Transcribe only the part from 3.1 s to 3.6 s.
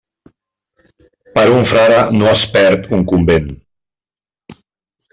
convent.